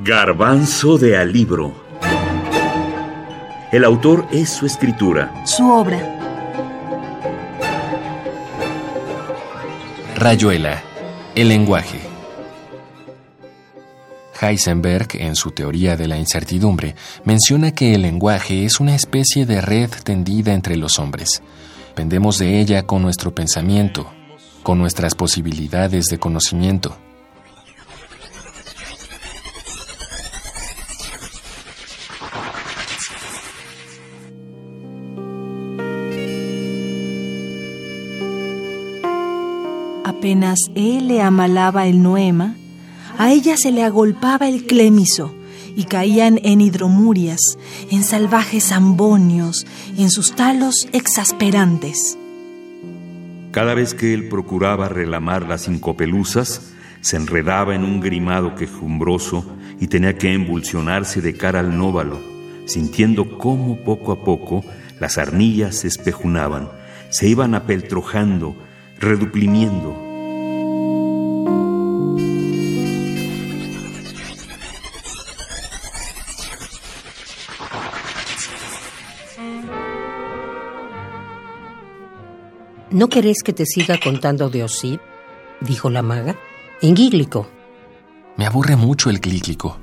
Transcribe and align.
Garbanzo 0.00 0.98
de 0.98 1.16
Alibro. 1.16 1.74
El 3.72 3.84
autor 3.84 4.26
es 4.30 4.50
su 4.50 4.64
escritura. 4.66 5.44
Su 5.44 5.70
obra. 5.70 5.98
Rayuela. 10.16 10.82
El 11.34 11.48
lenguaje. 11.48 11.98
Heisenberg, 14.40 15.08
en 15.14 15.34
su 15.34 15.50
teoría 15.50 15.96
de 15.96 16.06
la 16.06 16.18
incertidumbre, 16.18 16.94
menciona 17.24 17.72
que 17.72 17.94
el 17.94 18.02
lenguaje 18.02 18.64
es 18.64 18.80
una 18.80 18.94
especie 18.94 19.44
de 19.44 19.60
red 19.60 19.90
tendida 20.04 20.54
entre 20.54 20.76
los 20.76 20.98
hombres. 20.98 21.42
Dependemos 21.88 22.38
de 22.38 22.60
ella 22.60 22.84
con 22.84 23.02
nuestro 23.02 23.34
pensamiento, 23.34 24.06
con 24.62 24.78
nuestras 24.78 25.14
posibilidades 25.14 26.06
de 26.06 26.18
conocimiento. 26.18 26.96
Apenas 40.26 40.58
él 40.74 41.06
le 41.06 41.22
amalaba 41.22 41.86
el 41.86 42.02
noema, 42.02 42.56
a 43.16 43.30
ella 43.30 43.56
se 43.56 43.70
le 43.70 43.84
agolpaba 43.84 44.48
el 44.48 44.66
clémiso 44.66 45.32
y 45.76 45.84
caían 45.84 46.40
en 46.42 46.60
hidromurias, 46.60 47.38
en 47.92 48.02
salvajes 48.02 48.72
ambonios, 48.72 49.68
en 49.96 50.10
sus 50.10 50.34
talos 50.34 50.88
exasperantes. 50.92 52.18
Cada 53.52 53.74
vez 53.74 53.94
que 53.94 54.14
él 54.14 54.28
procuraba 54.28 54.88
relamar 54.88 55.46
las 55.46 55.68
incopeluzas, 55.68 56.72
se 57.02 57.16
enredaba 57.16 57.76
en 57.76 57.84
un 57.84 58.00
grimado 58.00 58.56
quejumbroso 58.56 59.46
y 59.80 59.86
tenía 59.86 60.18
que 60.18 60.32
embulsionarse 60.32 61.20
de 61.20 61.36
cara 61.36 61.60
al 61.60 61.78
nóvalo, 61.78 62.18
sintiendo 62.64 63.38
cómo 63.38 63.76
poco 63.84 64.10
a 64.10 64.24
poco 64.24 64.64
las 64.98 65.18
arnillas 65.18 65.76
se 65.76 65.86
espejunaban, 65.86 66.68
se 67.10 67.28
iban 67.28 67.54
apeltrojando, 67.54 68.56
reduplimiendo. 68.98 70.05
¿No 82.90 83.08
querés 83.08 83.42
que 83.42 83.52
te 83.52 83.66
siga 83.66 83.98
contando 84.02 84.48
de 84.48 84.62
Osip? 84.62 85.00
dijo 85.60 85.90
la 85.90 86.02
maga. 86.02 86.36
En 86.80 86.96
gíglico. 86.96 87.48
Me 88.36 88.46
aburre 88.46 88.76
mucho 88.76 89.10
el 89.10 89.20
clíclico. 89.20 89.78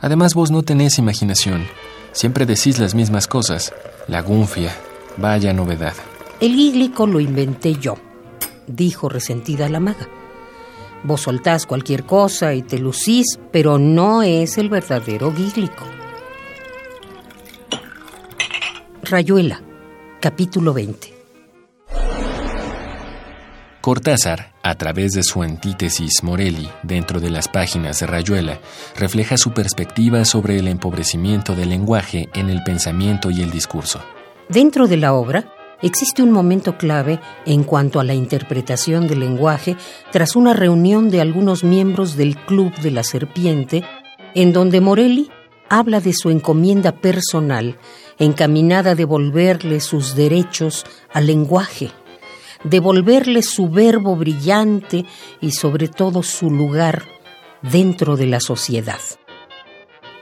Además 0.00 0.34
vos 0.34 0.50
no 0.50 0.62
tenés 0.62 0.98
imaginación. 0.98 1.66
Siempre 2.12 2.46
decís 2.46 2.78
las 2.80 2.94
mismas 2.94 3.28
cosas. 3.28 3.72
La 4.08 4.22
gunfia. 4.22 4.74
Vaya 5.16 5.52
novedad. 5.52 5.94
El 6.40 6.54
gíglico 6.54 7.06
lo 7.06 7.20
inventé 7.20 7.74
yo, 7.74 7.96
dijo 8.66 9.08
resentida 9.08 9.68
la 9.68 9.80
maga. 9.80 10.08
Vos 11.04 11.22
soltás 11.22 11.66
cualquier 11.66 12.04
cosa 12.04 12.54
y 12.54 12.62
te 12.62 12.78
lucís, 12.78 13.38
pero 13.52 13.78
no 13.78 14.22
es 14.22 14.58
el 14.58 14.68
verdadero 14.68 15.32
gíglico. 15.32 15.84
Rayuela, 19.02 19.60
capítulo 20.20 20.72
20. 20.72 21.17
Cortázar, 23.80 24.52
a 24.62 24.74
través 24.74 25.12
de 25.12 25.22
su 25.22 25.42
antítesis 25.42 26.22
Morelli 26.22 26.68
dentro 26.82 27.20
de 27.20 27.30
las 27.30 27.46
páginas 27.46 28.00
de 28.00 28.06
Rayuela, 28.06 28.60
refleja 28.96 29.36
su 29.36 29.52
perspectiva 29.52 30.24
sobre 30.24 30.58
el 30.58 30.66
empobrecimiento 30.66 31.54
del 31.54 31.70
lenguaje 31.70 32.28
en 32.34 32.50
el 32.50 32.62
pensamiento 32.64 33.30
y 33.30 33.40
el 33.40 33.50
discurso. 33.50 34.00
Dentro 34.48 34.88
de 34.88 34.96
la 34.96 35.14
obra, 35.14 35.52
existe 35.80 36.24
un 36.24 36.32
momento 36.32 36.76
clave 36.76 37.20
en 37.46 37.62
cuanto 37.62 38.00
a 38.00 38.04
la 38.04 38.14
interpretación 38.14 39.06
del 39.06 39.20
lenguaje 39.20 39.76
tras 40.10 40.34
una 40.34 40.54
reunión 40.54 41.08
de 41.08 41.20
algunos 41.20 41.62
miembros 41.62 42.16
del 42.16 42.36
Club 42.36 42.74
de 42.80 42.90
la 42.90 43.04
Serpiente, 43.04 43.84
en 44.34 44.52
donde 44.52 44.80
Morelli 44.80 45.30
habla 45.68 46.00
de 46.00 46.14
su 46.14 46.30
encomienda 46.30 46.92
personal 46.92 47.78
encaminada 48.18 48.90
a 48.90 48.94
devolverle 48.96 49.80
sus 49.80 50.16
derechos 50.16 50.84
al 51.12 51.26
lenguaje, 51.28 51.90
devolverle 52.64 53.42
su 53.42 53.68
verbo 53.68 54.16
brillante 54.16 55.04
y 55.40 55.52
sobre 55.52 55.88
todo 55.88 56.22
su 56.22 56.50
lugar 56.50 57.04
dentro 57.62 58.16
de 58.16 58.26
la 58.26 58.40
sociedad. 58.40 59.00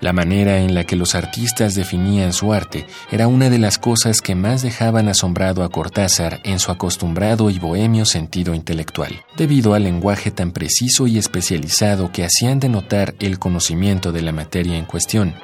La 0.00 0.14
manera 0.14 0.62
en 0.62 0.74
la 0.74 0.84
que 0.84 0.96
los 0.96 1.14
artistas 1.14 1.74
definían 1.74 2.32
su 2.32 2.54
arte 2.54 2.86
era 3.10 3.28
una 3.28 3.50
de 3.50 3.58
las 3.58 3.78
cosas 3.78 4.22
que 4.22 4.34
más 4.34 4.62
dejaban 4.62 5.08
asombrado 5.08 5.62
a 5.62 5.68
Cortázar 5.68 6.40
en 6.44 6.58
su 6.58 6.70
acostumbrado 6.70 7.50
y 7.50 7.58
bohemio 7.58 8.06
sentido 8.06 8.54
intelectual, 8.54 9.22
debido 9.36 9.74
al 9.74 9.84
lenguaje 9.84 10.30
tan 10.30 10.52
preciso 10.52 11.06
y 11.06 11.18
especializado 11.18 12.12
que 12.12 12.24
hacían 12.24 12.60
denotar 12.60 13.14
el 13.20 13.38
conocimiento 13.38 14.10
de 14.10 14.22
la 14.22 14.32
materia 14.32 14.78
en 14.78 14.86
cuestión. 14.86 15.34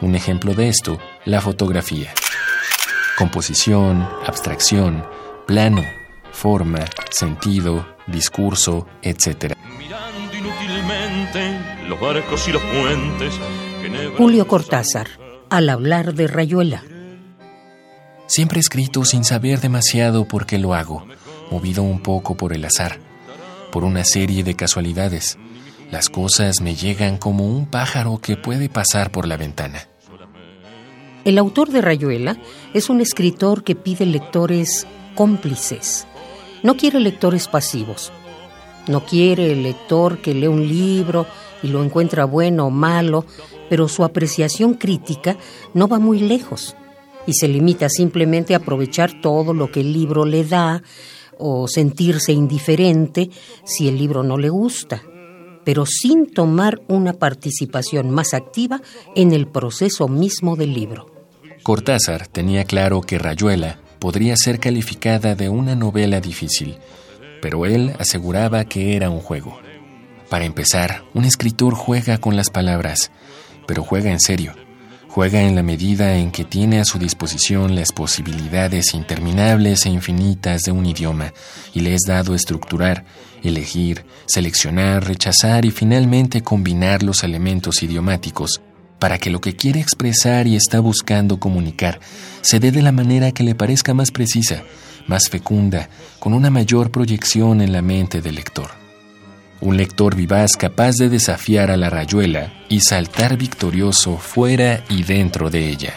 Un 0.00 0.14
ejemplo 0.14 0.54
de 0.54 0.68
esto, 0.68 0.98
la 1.26 1.42
fotografía. 1.42 2.10
Composición, 3.18 4.08
abstracción, 4.26 5.04
plano, 5.46 5.82
forma, 6.32 6.84
sentido, 7.10 7.86
discurso, 8.06 8.86
etc. 9.02 9.54
los 11.88 12.00
barcos 12.00 12.48
y 12.48 12.52
los 12.52 12.62
puentes. 12.62 13.34
Julio 14.16 14.46
Cortázar, 14.46 15.08
al 15.50 15.68
hablar 15.68 16.14
de 16.14 16.26
Rayuela. 16.26 16.82
Siempre 18.26 18.58
he 18.58 18.60
escrito 18.60 19.04
sin 19.04 19.24
saber 19.24 19.60
demasiado 19.60 20.26
por 20.26 20.44
qué 20.44 20.58
lo 20.58 20.74
hago, 20.74 21.06
movido 21.50 21.82
un 21.82 22.00
poco 22.00 22.36
por 22.36 22.52
el 22.52 22.64
azar, 22.64 22.98
por 23.72 23.84
una 23.84 24.04
serie 24.04 24.44
de 24.44 24.54
casualidades. 24.54 25.38
Las 25.90 26.10
cosas 26.10 26.60
me 26.60 26.74
llegan 26.74 27.16
como 27.16 27.46
un 27.46 27.66
pájaro 27.66 28.18
que 28.18 28.36
puede 28.36 28.68
pasar 28.68 29.10
por 29.10 29.26
la 29.26 29.38
ventana. 29.38 29.88
El 31.24 31.38
autor 31.38 31.70
de 31.70 31.80
Rayuela 31.80 32.36
es 32.74 32.90
un 32.90 33.00
escritor 33.00 33.64
que 33.64 33.74
pide 33.74 34.04
lectores 34.06 34.86
cómplices. 35.14 36.06
No 36.62 36.76
quiere 36.76 37.00
lectores 37.00 37.48
pasivos. 37.48 38.12
No 38.88 39.04
quiere 39.04 39.52
el 39.52 39.62
lector 39.62 40.18
que 40.18 40.34
lee 40.34 40.46
un 40.46 40.66
libro 40.66 41.26
y 41.62 41.68
lo 41.68 41.84
encuentra 41.84 42.24
bueno 42.24 42.66
o 42.66 42.70
malo, 42.70 43.24
pero 43.68 43.86
su 43.88 44.02
apreciación 44.02 44.74
crítica 44.74 45.36
no 45.74 45.88
va 45.88 45.98
muy 45.98 46.20
lejos 46.20 46.74
y 47.26 47.34
se 47.34 47.46
limita 47.46 47.88
simplemente 47.88 48.54
a 48.54 48.58
aprovechar 48.58 49.20
todo 49.20 49.52
lo 49.52 49.70
que 49.70 49.80
el 49.80 49.92
libro 49.92 50.24
le 50.24 50.44
da 50.44 50.82
o 51.38 51.68
sentirse 51.68 52.32
indiferente 52.32 53.30
si 53.64 53.86
el 53.88 53.98
libro 53.98 54.22
no 54.22 54.38
le 54.38 54.48
gusta, 54.48 55.02
pero 55.64 55.84
sin 55.86 56.32
tomar 56.32 56.80
una 56.88 57.12
participación 57.12 58.10
más 58.10 58.32
activa 58.34 58.80
en 59.14 59.32
el 59.32 59.46
proceso 59.46 60.08
mismo 60.08 60.56
del 60.56 60.72
libro. 60.72 61.06
Cortázar 61.62 62.26
tenía 62.26 62.64
claro 62.64 63.02
que 63.02 63.18
Rayuela 63.18 63.78
podría 63.98 64.34
ser 64.36 64.60
calificada 64.60 65.34
de 65.34 65.48
una 65.48 65.74
novela 65.74 66.20
difícil, 66.20 66.78
pero 67.40 67.66
él 67.66 67.94
aseguraba 67.98 68.64
que 68.64 68.96
era 68.96 69.10
un 69.10 69.20
juego. 69.20 69.60
Para 70.28 70.44
empezar, 70.44 71.04
un 71.14 71.24
escritor 71.24 71.74
juega 71.74 72.18
con 72.18 72.36
las 72.36 72.50
palabras, 72.50 73.10
pero 73.66 73.82
juega 73.82 74.10
en 74.10 74.20
serio. 74.20 74.54
Juega 75.08 75.40
en 75.40 75.56
la 75.56 75.62
medida 75.62 76.16
en 76.16 76.30
que 76.30 76.44
tiene 76.44 76.80
a 76.80 76.84
su 76.84 76.98
disposición 76.98 77.74
las 77.74 77.92
posibilidades 77.92 78.94
interminables 78.94 79.86
e 79.86 79.90
infinitas 79.90 80.62
de 80.62 80.72
un 80.72 80.84
idioma 80.84 81.32
y 81.74 81.80
le 81.80 81.94
es 81.94 82.02
dado 82.06 82.34
estructurar, 82.34 83.04
elegir, 83.42 84.04
seleccionar, 84.26 85.06
rechazar 85.06 85.64
y 85.64 85.70
finalmente 85.70 86.42
combinar 86.42 87.02
los 87.02 87.24
elementos 87.24 87.82
idiomáticos 87.82 88.60
para 88.98 89.18
que 89.18 89.30
lo 89.30 89.40
que 89.40 89.56
quiere 89.56 89.80
expresar 89.80 90.46
y 90.46 90.56
está 90.56 90.80
buscando 90.80 91.38
comunicar 91.38 92.00
se 92.40 92.60
dé 92.60 92.72
de 92.72 92.82
la 92.82 92.92
manera 92.92 93.32
que 93.32 93.44
le 93.44 93.54
parezca 93.54 93.94
más 93.94 94.10
precisa, 94.10 94.62
más 95.06 95.28
fecunda, 95.28 95.88
con 96.18 96.34
una 96.34 96.50
mayor 96.50 96.90
proyección 96.90 97.60
en 97.60 97.72
la 97.72 97.82
mente 97.82 98.20
del 98.20 98.36
lector. 98.36 98.70
Un 99.60 99.76
lector 99.76 100.14
vivaz 100.14 100.56
capaz 100.56 100.96
de 100.96 101.08
desafiar 101.08 101.70
a 101.70 101.76
la 101.76 101.90
rayuela 101.90 102.52
y 102.68 102.80
saltar 102.80 103.36
victorioso 103.36 104.16
fuera 104.16 104.84
y 104.88 105.02
dentro 105.02 105.50
de 105.50 105.68
ella. 105.68 105.94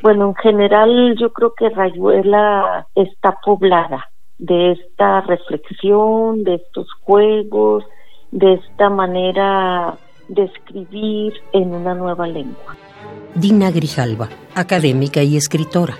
Bueno, 0.00 0.28
en 0.28 0.34
general 0.36 1.16
yo 1.18 1.32
creo 1.32 1.52
que 1.56 1.68
Rayuela 1.70 2.86
está 2.94 3.36
poblada 3.44 4.08
de 4.38 4.72
esta 4.72 5.20
reflexión, 5.22 6.44
de 6.44 6.56
estos 6.56 6.86
juegos, 7.02 7.84
de 8.30 8.54
esta 8.54 8.88
manera 8.88 9.96
de 10.28 10.44
escribir 10.44 11.34
en 11.52 11.74
una 11.74 11.94
nueva 11.94 12.26
lengua. 12.26 12.76
Dina 13.34 13.70
Grijalva, 13.70 14.28
académica 14.54 15.22
y 15.22 15.36
escritora. 15.36 15.96